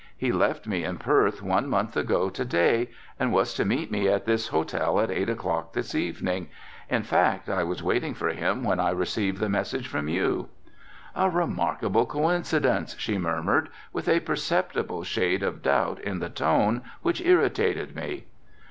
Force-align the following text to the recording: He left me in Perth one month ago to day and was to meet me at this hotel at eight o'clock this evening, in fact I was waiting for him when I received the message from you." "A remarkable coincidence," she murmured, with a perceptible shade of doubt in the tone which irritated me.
He 0.17 0.31
left 0.31 0.65
me 0.65 0.83
in 0.83 0.97
Perth 0.97 1.43
one 1.43 1.69
month 1.69 1.95
ago 1.95 2.27
to 2.31 2.43
day 2.43 2.89
and 3.19 3.31
was 3.31 3.53
to 3.53 3.63
meet 3.63 3.91
me 3.91 4.07
at 4.09 4.25
this 4.25 4.47
hotel 4.47 4.99
at 4.99 5.11
eight 5.11 5.29
o'clock 5.29 5.73
this 5.73 5.93
evening, 5.93 6.49
in 6.89 7.03
fact 7.03 7.47
I 7.47 7.63
was 7.63 7.83
waiting 7.83 8.15
for 8.15 8.29
him 8.29 8.63
when 8.63 8.79
I 8.79 8.89
received 8.89 9.37
the 9.37 9.47
message 9.47 9.87
from 9.87 10.09
you." 10.09 10.49
"A 11.15 11.29
remarkable 11.29 12.07
coincidence," 12.07 12.95
she 12.97 13.19
murmured, 13.19 13.69
with 13.93 14.09
a 14.09 14.21
perceptible 14.21 15.03
shade 15.03 15.43
of 15.43 15.61
doubt 15.61 15.99
in 15.99 16.17
the 16.17 16.29
tone 16.29 16.81
which 17.03 17.21
irritated 17.21 17.95
me. 17.95 18.25